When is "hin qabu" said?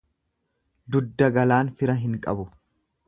2.07-2.49